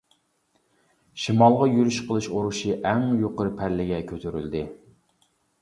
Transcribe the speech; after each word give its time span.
شىمالغا 1.23 1.67
يۈرۈش 1.73 1.99
قىلىش 2.09 2.29
ئۇرۇشى 2.37 2.73
ئەڭ 2.79 3.07
يۇقىرى 3.21 3.55
پەللىگە 3.61 4.01
كۆتۈرۈلدى. 4.13 4.65